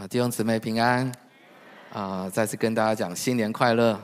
[0.00, 1.12] 啊，弟兄姊妹平安！
[1.92, 4.00] 啊，再次跟大家讲新年快乐！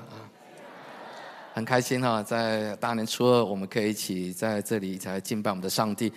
[1.55, 6.13] 很开心哈，在大年初二我们可以一起在这里一起来敬拜我们的上帝。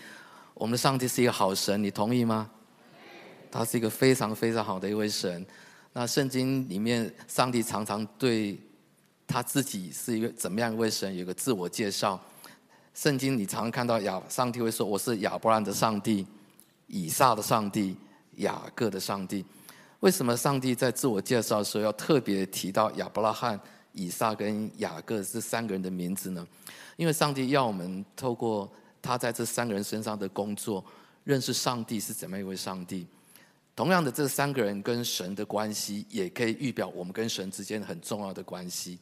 [0.53, 2.49] 我们的上帝是一个好神，你同意吗？
[3.49, 5.45] 他是一个非常非常好的一位神。
[5.93, 8.59] 那圣经里面，上帝常常对
[9.25, 12.19] 他自己是一个怎么样一位神，有个自我介绍。
[12.93, 16.27] 圣经你常常看到亚上帝会说：“我是亚伯兰的上帝，
[16.87, 17.95] 以撒的上帝，
[18.35, 19.45] 雅各的上帝。”
[20.01, 23.59] 为什么上帝在自我介绍的时候要特别提到亚伯拉罕、
[23.91, 26.47] 以撒跟雅各这三个人的名字呢？
[26.95, 30.83] 因为上帝要我们透过他在这三个人身上的工作，
[31.25, 33.05] 认识上帝是怎么一位上帝。
[33.75, 38.97] 同样的，这三个人跟神的关系，也可以预表我们跟神之间很重要的关系。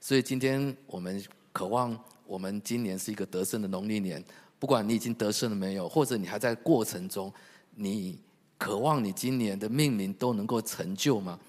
[0.00, 4.24] 所以今天我们渴望，我们今年是一个得胜的农历年。
[4.58, 7.30] 不管你已经得胜了没有，或者你还在过程中，
[7.74, 8.18] 你。
[8.60, 11.40] 渴望你今年的命名都能够成就吗？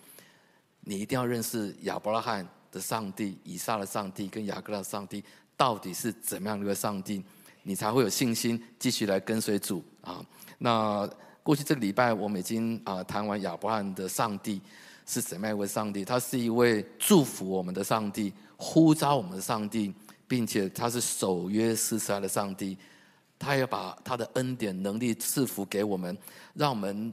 [0.79, 5.21] 你一定要认识亚伯拉罕的上帝、以撒的上帝跟雅各的上帝
[5.57, 7.21] 到底是怎么样的一个上帝，
[7.63, 10.25] 你才会有信心继续来跟随主啊。
[10.57, 11.05] 那
[11.43, 14.61] 过去这个礼拜我们已经啊谈完亚伯拉罕的上帝
[15.05, 19.93] 是怎么样一位上帝，他是一位祝福我们的上帝、呼召我们的上帝，
[20.29, 22.77] 并且他是守约施慈的上帝。
[23.41, 26.15] 他要把他的恩典能力赐福给我们，
[26.53, 27.11] 让我们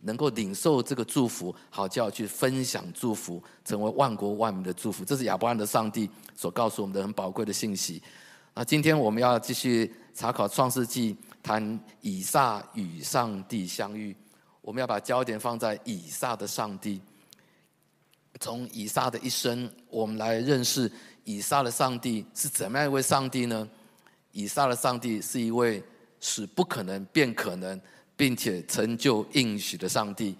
[0.00, 5.04] 能够领受这个祝福，好叫去分享祝福，成为万国万民的祝福。
[5.04, 8.02] 这是亚伯兰的上帝所告诉我们的很宝贵的信息。
[8.54, 14.16] 那今天我们要继续查考创世纪，谈以撒与上帝相遇。
[14.62, 17.02] 我们要把焦点放在以撒的上帝，
[18.40, 20.90] 从以撒的一生，我们来认识
[21.24, 23.68] 以撒的上帝是怎么样一位上帝呢？
[24.36, 25.82] 以撒的上帝是一位
[26.20, 27.80] 使不可能变可能，
[28.18, 30.36] 并且成就应许的上帝。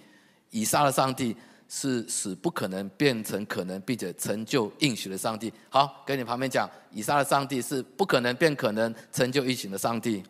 [0.51, 1.35] 以撒的上帝
[1.67, 5.51] 是使不可能变成可能，并且成就应许的上帝。
[5.71, 10.23] 好，跟你旁边讲，以撒的上帝是不可能变可能，成就应许的上帝。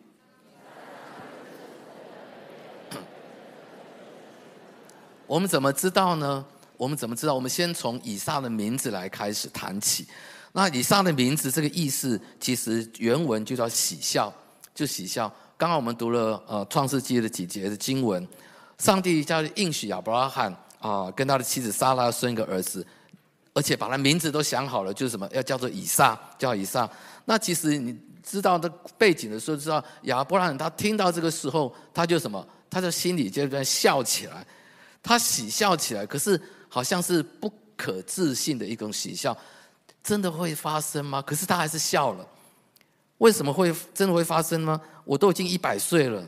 [5.27, 6.45] 我们怎么知道呢？
[6.77, 7.33] 我们怎么知道？
[7.33, 10.07] 我们先从以撒的名字来开始谈起。
[10.53, 14.33] 那以撒的名字这个意思，其实原文就叫喜笑，
[14.73, 15.31] 就喜笑。
[15.55, 18.27] 刚刚我们读了呃创世纪的几节的经文，
[18.77, 22.85] 上帝叫应许亚伯拉罕啊，跟他的妻子撒拉生一个儿子，
[23.53, 26.89] 而且把他名字都想好了，就是什么要叫做以撒，叫以撒。
[27.25, 34.45] 那其实你知道的背景的时候，知道亚伯拉罕他听到这个时候，他就什么，他就心里就在笑起来，
[35.01, 39.35] 他喜笑起来，可是好像是不可置信的一种喜笑。
[40.03, 41.21] 真的会发生吗？
[41.21, 42.25] 可是他还是笑了。
[43.17, 44.79] 为什么会真的会发生吗？
[45.03, 46.23] 我都已经一百岁了，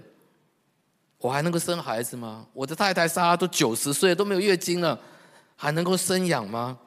[1.19, 2.45] 我还能够生孩子吗？
[2.51, 4.99] 我的太太莎拉都九十岁都没有月经了，
[5.55, 6.77] 还能够生养吗？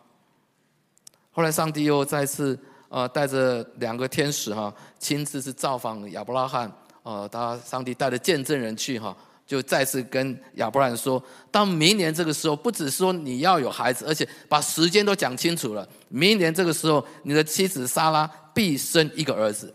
[1.30, 6.70] 后来上帝又再次啊带着两个天使哈，亲自是造访亚伯拉罕
[7.02, 9.16] 啊，他上帝带着见证人去哈。
[9.46, 15.86] 就再次跟亚伯兰说，到明年这个时候，不只说你要有孩子，而且把时间都讲清楚了。
[16.08, 19.74] 明年这个时候，你的妻子撒拉必生一个儿子。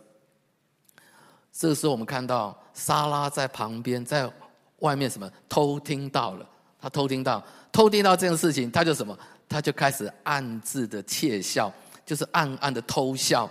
[1.51, 4.31] 这个时候，我们看到撒拉在旁边，在
[4.79, 6.47] 外面什么偷听到了，
[6.79, 9.17] 他偷听到，偷听到这件事情，他就什么，
[9.49, 11.71] 他就开始暗自的窃笑，
[12.05, 13.49] 就是暗暗的偷笑。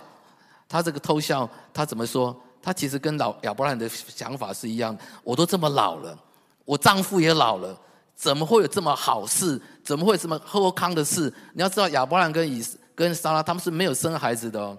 [0.69, 2.35] 他这个偷笑，他怎么说？
[2.67, 6.19] 他其实跟老亚伯兰的想法是一样，我都这么老了，
[6.65, 7.73] 我丈夫也老了，
[8.13, 9.57] 怎么会有这么好事？
[9.85, 11.33] 怎么会有这么好康的事？
[11.53, 12.61] 你要知道，亚伯兰跟以
[12.93, 14.77] 跟撒拉他们是没有生孩子的哦，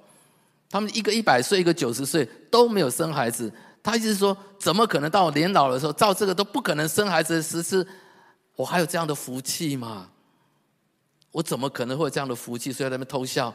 [0.68, 3.50] 他们一个一百岁，一个九十岁都没有生孩子。
[3.82, 7.88] 他意思是说，怎么可能到我年老的时候，照这个都不可能生孩子的时次，
[8.54, 10.10] 我还有这样的福气吗？
[11.32, 12.70] 我怎么可能会有这样的福气？
[12.70, 13.46] 所以在那边偷笑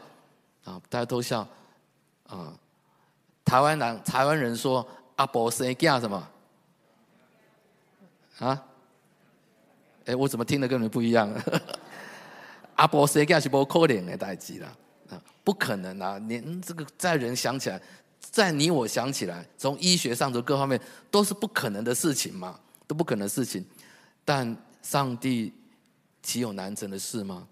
[0.64, 1.46] 啊，大家偷笑
[2.26, 2.52] 啊。
[3.44, 6.28] 台湾人，台湾人说阿伯生囝什么？
[8.38, 8.64] 啊？
[10.06, 11.32] 哎，我怎么听的跟你们不一样？
[12.76, 14.76] 阿伯生囝是不可能的代志啦，
[15.10, 16.18] 啊，不可能啊！
[16.26, 17.80] 连这个在人想起来，
[18.18, 20.80] 在你我想起来，从医学上的各方面
[21.10, 23.64] 都是不可能的事情嘛，都不可能的事情。
[24.24, 25.52] 但上帝
[26.22, 27.46] 岂有难成的事吗？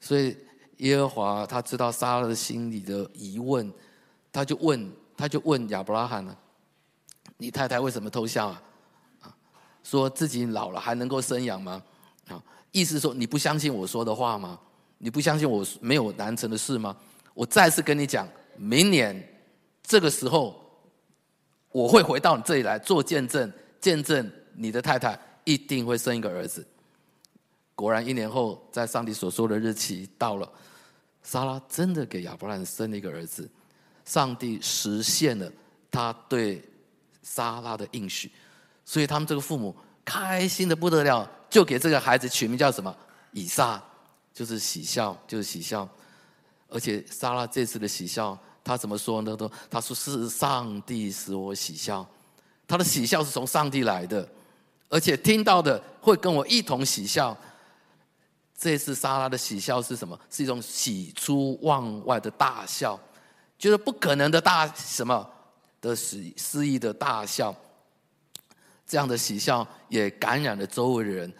[0.00, 0.36] 所以
[0.78, 3.72] 耶和华他知道撒拉的心里的疑问，
[4.32, 4.90] 他就问。
[5.20, 6.34] 他就问亚伯拉罕呢
[7.36, 8.62] ：“你太太为什么偷笑啊？
[9.20, 9.36] 啊，
[9.84, 11.82] 说自己老了还能够生养吗？
[12.28, 14.58] 啊，意思说你不相信我说的话吗？
[14.96, 16.96] 你不相信我没有难成的事吗？
[17.34, 18.26] 我再次跟你讲，
[18.56, 19.44] 明年
[19.82, 20.58] 这个时候
[21.70, 26.66] 我会回到你这里来做见证，见证你的太太一定会生一个儿子。
[27.74, 30.50] 果然一年后，在上帝所说的日期到了，
[31.22, 33.46] 莎拉真的给亚伯兰生了一个儿子。
[34.10, 35.48] 上帝实现了
[35.88, 36.60] 他对
[37.22, 38.28] 撒拉的应许，
[38.84, 39.72] 所以他们这个父母
[40.04, 42.92] 开心的不得了，就给这个孩子取名叫什么？
[43.30, 43.80] 以撒，
[44.34, 45.88] 就是喜笑，就是喜笑。
[46.68, 49.36] 而且撒拉这次的喜笑，他怎么说呢？
[49.36, 52.04] 都他说是上帝使我喜笑，
[52.66, 54.28] 他的喜笑是从上帝来的，
[54.88, 57.36] 而且听到的会跟我一同喜笑。
[58.58, 60.18] 这次撒拉的喜笑是什么？
[60.28, 62.98] 是一种喜出望外的大笑。
[63.60, 65.28] 就是不可能的大什么
[65.82, 67.54] 的肆肆意的大笑，
[68.86, 71.30] 这样的喜笑也感染了周围的人。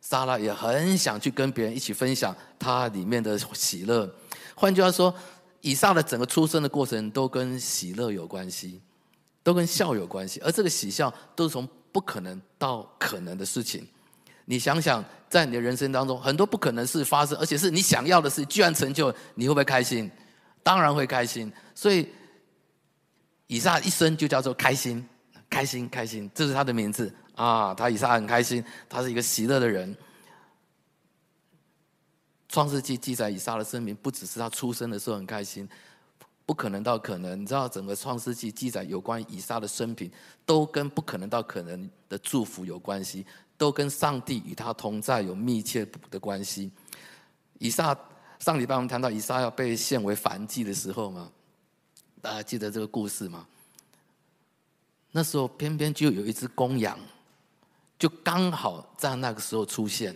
[0.00, 4.08] 莎拉也很想去跟别人一起分享他里面的喜乐。
[4.54, 5.12] 换句话说，
[5.60, 8.80] 以撒的整个出生的过程都跟喜乐有关系，
[9.42, 10.40] 都跟笑有关系。
[10.44, 13.86] 而这个喜笑都是从不可能到可能的事情。
[14.44, 20.08] 你想想，在你的人生当中，很多不可能事发生，而且是你想要的事居然成就，你会不会开心？
[20.66, 22.08] 当然会开心，所以
[23.46, 25.08] 以撒一生就叫做开心，
[25.48, 27.72] 开心，开心，这是他的名字啊。
[27.72, 29.96] 他以撒很开心，他是一个喜乐的人。
[32.48, 35.68] 创世纪记载以撒的生命，不只是他出生的时候很开心，
[36.44, 37.40] 不可能到可能。
[37.40, 40.10] 你知道，整个创世纪记载有关以撒的生平，
[40.44, 43.24] 都跟不可能到可能的祝福有关系，
[43.56, 46.72] 都跟上帝与他同在有密切的关系。
[47.60, 47.96] 以撒。
[48.38, 51.30] 上礼拜我们谈到以撒要被献为燔祭的时候嘛，
[52.20, 53.46] 大家记得这个故事吗？
[55.12, 56.98] 那时候偏偏就有一只公羊，
[57.98, 60.14] 就刚好在那个时候出现，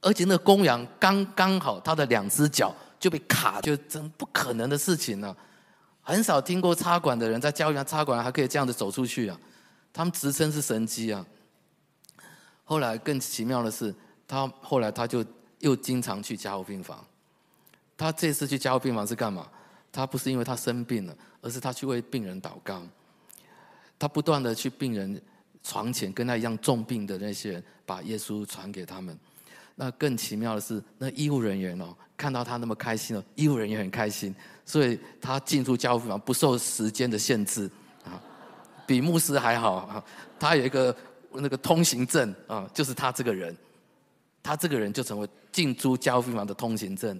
[0.00, 5.36] 而且那公羊刚刚好它的两只脚就被卡，就真不可能的事情呢、啊。
[6.02, 9.38] 很少听过插管的人在教会插管还可以这样子走出去啊，
[9.92, 11.24] 他们自称是神迹啊。
[12.64, 13.94] 后来更奇妙的是，
[14.26, 15.24] 他后来他就
[15.60, 17.06] 又经常去加护病房。
[17.98, 19.46] 他这次去加护病房是干嘛？
[19.90, 22.80] 他不是因为他生病了，而是他去为病人祷告。
[23.98, 25.20] 他不断的去病人
[25.64, 29.18] 床前，跟他一样重病的那些人，把耶稣传给他们。
[29.74, 34.34] 那更奇妙的是，那医护人员哦，看到他那么开心哦，医护人员很开心，
[34.64, 37.68] 所以他进出加护病房不受时间的限制
[38.04, 38.22] 啊，
[38.86, 40.04] 比牧师还好啊。
[40.38, 40.94] 他有一个
[41.32, 43.56] 那个通行证啊，就是他这个人，
[44.42, 47.18] 他这个人就成为进出加护病房的通行证。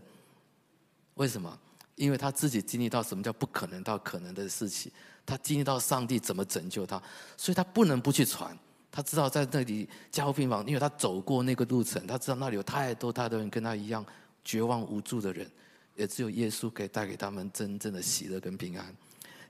[1.19, 1.59] 为什么？
[1.97, 4.91] 因为他自己经历到什么叫不可能到可能的事情，
[5.27, 7.03] 他经历到上帝怎么拯救他，
[7.37, 8.57] 所以他不能不去传。
[8.91, 14.05] 他知道在那里加护病房，因为他走过那个路程，他知道那里有太多太多人跟他一样
[14.45, 15.51] 绝望无助的人，
[15.97, 18.95] 也只有耶稣可以带给他们真正的喜乐跟平安。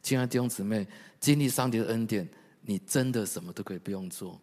[0.02, 0.86] 亲爱的弟兄姊妹，
[1.20, 2.26] 经历上帝的恩典，
[2.62, 4.40] 你真的什么都可以不用做，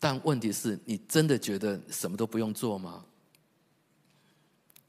[0.00, 3.04] 但问题是你真的觉得什么都不用做吗？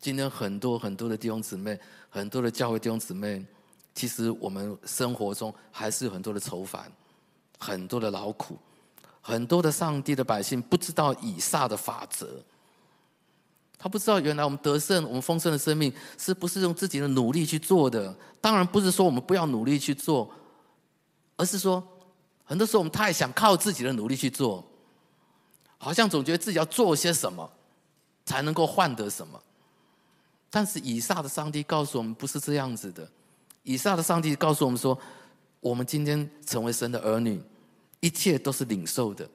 [0.01, 1.77] 今天很多很多的弟兄姊妹，
[2.09, 3.45] 很多的教会弟兄姊妹，
[3.93, 6.89] 其实我们生活中还是有很多的愁烦，
[7.57, 8.57] 很多的劳苦，
[9.21, 12.41] 很多的上帝的百姓不知道以撒的法则，
[13.77, 18.15] 他不知道原来我们得胜、我们丰盛的生命是不是用自己的努力去做的？
[18.39, 20.31] 当然不是说我们不要努力去做，
[21.35, 21.85] 而是说
[22.45, 24.63] 很多时候我们太想靠自己的努力去做，
[25.77, 27.51] 好像总觉得自己要做些什么
[28.25, 29.37] 才能够换得什么。
[30.51, 33.07] 但是以撒的上帝告诉我们，不是这样子的。
[33.61, 34.97] 以撒的上帝告诉我们说，
[35.59, 37.39] 我们今天成为神的儿女，
[37.99, 39.29] 一切都是领受的。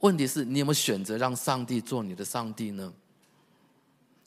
[0.00, 2.92] 问题是你有没有选择让上帝做你的上帝呢？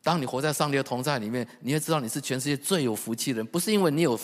[0.02, 4.20] 当你活在上帝的同在里面，你会知道你是全世界最有福气的人，不是因为你有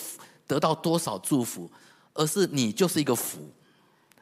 [0.47, 1.69] 得到多少祝福，
[2.15, 3.37] 而是你就是一个福。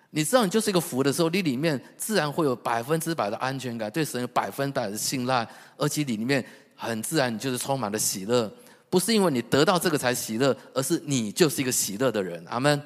[0.09, 5.47] 你知道你就是一个福的时候，你里面自然会有百分之百的安全感，对神有百分百的信赖，
[5.77, 6.45] 而且你里面。
[6.87, 8.51] 很自然，你就是充满了喜乐，
[8.89, 12.43] 不是因为你得到这个才喜乐，而是你就是一个喜乐的人。
[12.47, 12.81] 阿门。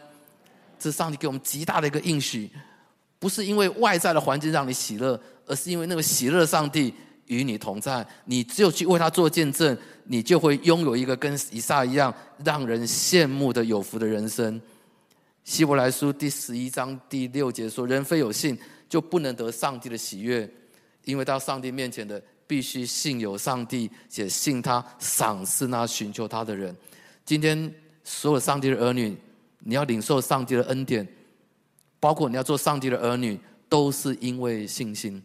[0.78, 2.50] 这上帝给我们极大的一个应许，
[3.18, 6.94] 不是因为外在的环境让你喜乐，而是因为那个喜乐上帝
[7.28, 8.06] 与你同在。
[8.26, 14.62] 你只有去为他做见证，你就会拥有一个跟以撒一样让人羡慕的有福的人生。
[15.46, 18.60] 希伯来书第十一章第六节说：“人非有信，
[18.90, 20.48] 就不能得上帝的喜悦，
[21.06, 26.76] 因为到上帝面前的。”必须信有上帝，且信他赏赐那寻求他的人。
[27.26, 27.74] 今天
[28.04, 29.18] 所有上帝的儿女，
[29.60, 31.08] 你要领受上帝的恩典，
[32.00, 35.22] 包括你要做上帝的儿女，都是因为信心。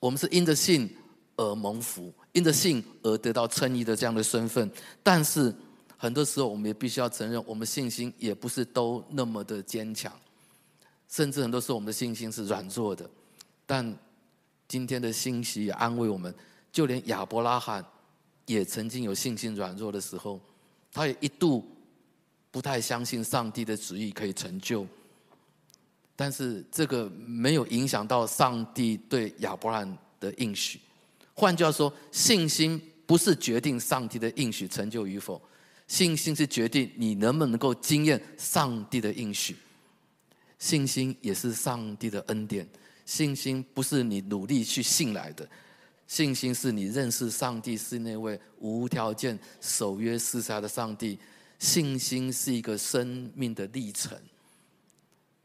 [0.00, 0.94] 我们是因着信
[1.36, 4.70] 而蒙福，因着信而得到称义的这样的身份。
[5.02, 5.54] 但是
[5.96, 10.12] 很多时候，我们也必须要承认，我们信心也不是都那么的坚强，
[11.08, 13.08] 甚至很多时候我们的信心是软弱的。
[13.66, 13.94] 但
[14.68, 16.34] 今天的信息也安慰我们，
[16.72, 17.84] 就连亚伯拉罕
[18.46, 20.40] 也曾经有信心软弱的时候，
[20.92, 21.66] 他也一度
[22.50, 24.86] 不太相信上帝的旨意可以成就。
[26.14, 30.80] 但是这个没有影响到上帝对亚伯拉罕的应许。
[31.34, 35.40] 换句话说，信心不是决定上帝的应许成就与否，
[35.86, 39.54] 信心是决定你能不能够经验上帝的应许。
[40.58, 42.66] 信心也是上帝的恩典。
[43.06, 45.48] 信心不是你努力去信来的，
[46.06, 51.18] 信心是你认识上帝是那位无条件守约施杀的上帝。
[51.58, 54.20] 信心是一个生命的历程，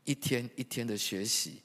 [0.04, 1.62] 一天一天的学习，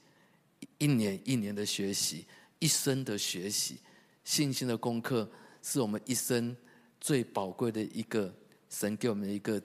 [0.79, 2.25] 一年一年的学习，
[2.61, 3.79] 一生的学习。
[4.23, 5.29] 信心的功课
[5.63, 6.57] 是我们一生
[7.01, 8.33] 最宝贵的一个
[8.71, 9.61] 神给我们一个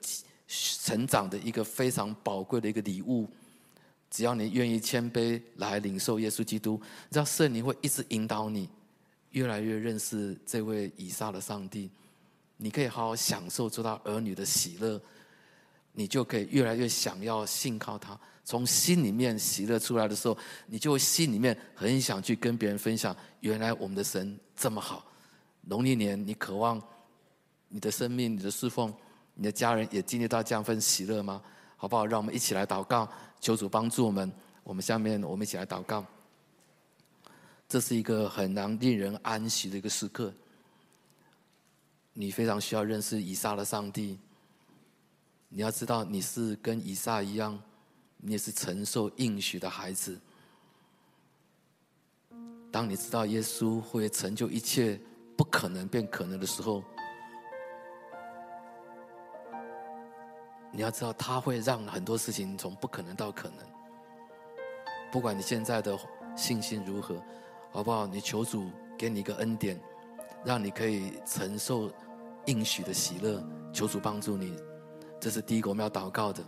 [0.48, 3.28] 成长的一个非常宝贵的一个礼物。
[4.12, 6.78] 只要你愿意谦卑来领受耶稣基督，
[7.08, 8.68] 你知道圣灵会一直引导你，
[9.30, 11.90] 越来越认识这位以撒的上帝。
[12.58, 15.00] 你可以好好享受做到儿女的喜乐，
[15.92, 18.20] 你就可以越来越想要信靠他。
[18.44, 25.10] 从心里面喜乐出来的时候，你就心里面很想去跟别人分享，原来我们的神这么好。
[25.62, 26.80] 农历年，你渴望
[27.68, 28.92] 你的生命、你的侍奉、
[29.32, 31.40] 你的家人也经历到这样份喜乐吗？
[31.82, 32.06] 好不好？
[32.06, 33.10] 让我们一起来祷告。
[33.40, 36.06] 求主帮助我们，我们下面我们一起来祷告。
[37.68, 40.32] 这是一个很难令人安息的一个时刻。
[42.12, 44.16] 你非常需要认识以撒的上帝。
[45.48, 47.60] 你要知道，你是跟以撒一样，
[48.18, 50.20] 你也是承受应许的孩子。
[52.70, 55.00] 当你知道耶稣会成就一切
[55.36, 56.84] 不可能变可能的时候，
[60.74, 63.58] 你要知道，他会让很多事情从不可能到可能。
[65.12, 65.98] 不管你现在的
[66.34, 67.22] 信心如何，
[67.70, 68.06] 好不好？
[68.06, 69.78] 你求主给你一个恩典，
[70.42, 71.90] 让你可以承受
[72.46, 73.44] 应许的喜乐。
[73.70, 74.56] 求主帮助你，
[75.20, 76.42] 这是第一个我们要祷告的。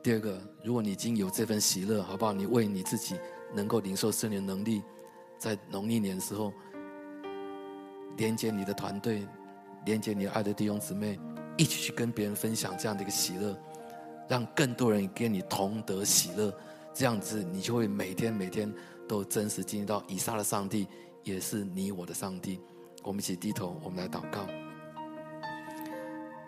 [0.00, 2.32] 第二个，如果你已经有这份喜乐，好不好？
[2.32, 3.18] 你为你自己
[3.52, 4.82] 能够领受圣灵能力，
[5.38, 6.52] 在农历年的时候，
[8.16, 9.26] 连接你的团队，
[9.84, 11.18] 连接你爱的弟兄姊妹。
[11.56, 13.56] 一起去跟别人分享这样的一个喜乐，
[14.28, 16.52] 让更多人跟你同得喜乐，
[16.94, 18.72] 这样子你就会每天每天
[19.08, 20.86] 都真实经历到以撒的上帝
[21.22, 22.60] 也是你我的上帝。
[23.02, 24.46] 我们一起低头，我们来祷告。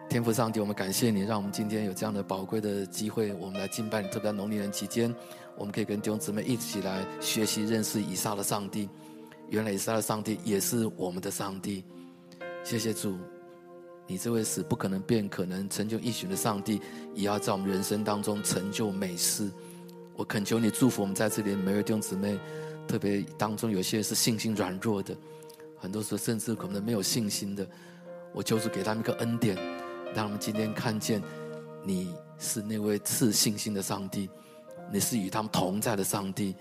[0.08, 4.08] 天父上帝，我们感谢你，让我们今天有这样的宝贵的机会，我们来敬拜你。
[4.08, 5.12] 特别在农历年期间，
[5.56, 8.88] 我们可以跟弟兄姊妹一起来学习认识以撒的上帝。
[9.48, 11.84] 原来以撒的上帝也是我们的上帝。
[12.62, 13.18] 谢谢主。
[14.06, 16.80] 你这位使不可能变可能、成就应许的上帝，
[17.14, 19.50] 也要在我们人生当中成就美事。
[20.14, 22.38] 我恳求你祝福我们在这里的每位弟兄姊妹，
[22.86, 25.16] 特别当中有些是信心软弱的，
[25.78, 27.66] 很多时候甚至可能没有信心的。
[28.32, 29.56] 我就是给他们一个恩典，
[30.14, 31.22] 让他们今天看见
[31.82, 34.28] 你是那位赐信心的上帝，
[34.92, 36.54] 你是与他们同在的上帝，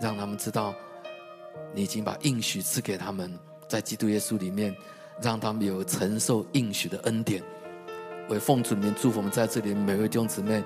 [0.00, 0.74] 让他们知道
[1.74, 3.36] 你已经把应许赐给他们，
[3.68, 4.72] 在基督耶稣里面。
[5.20, 7.42] 让他们有承受应许的恩典，
[8.28, 10.62] 为奉主名祝福我们在这里每位弟兄姊妹，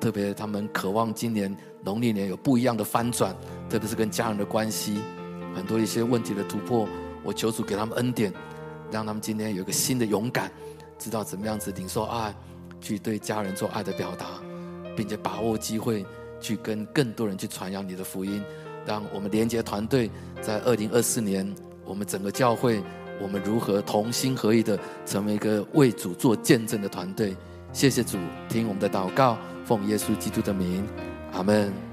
[0.00, 3.34] 特别他们渴望今年农历年有不一样的翻转，
[3.70, 5.00] 特别是跟家人的关系，
[5.54, 6.88] 很多一些问题的突破。
[7.22, 8.32] 我求主给他们恩典，
[8.90, 10.50] 让他们今天有一个新的勇敢，
[10.98, 12.34] 知道怎么样子领受爱，
[12.80, 14.26] 去对家人做爱的表达，
[14.96, 16.04] 并且把握机会
[16.40, 18.42] 去跟更多人去传扬你的福音。
[18.84, 21.48] 让我们连结团队在二零二四年，
[21.84, 22.82] 我们整个教会。
[23.20, 27.36] 我们如何同心合意的成为一个为主做见证的团队？
[27.72, 30.86] 谢谢主，听我们的祷告，奉耶稣基督的名，
[31.32, 31.91] 阿门。